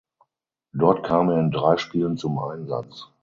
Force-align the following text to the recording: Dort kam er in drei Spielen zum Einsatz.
Dort 0.73 1.03
kam 1.05 1.29
er 1.29 1.39
in 1.39 1.51
drei 1.51 1.77
Spielen 1.77 2.17
zum 2.17 2.39
Einsatz. 2.39 3.11